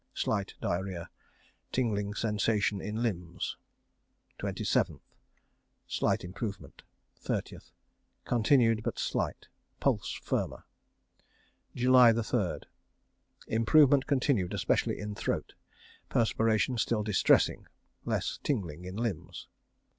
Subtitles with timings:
[0.15, 1.11] Slight diarrhoea.
[1.71, 3.55] Tingling sensation in limbs.
[4.39, 4.99] 27th.
[5.85, 6.81] Slight improvement.
[7.23, 7.69] 30th.
[8.25, 9.47] Continued, but slight.
[9.79, 10.65] Pulse firmer.
[11.75, 12.63] JULY 3rd.
[13.45, 15.53] Improvement continued, especially in throat.
[16.09, 17.67] Perspiration still distressing.
[18.03, 19.47] Less tingling in limbs.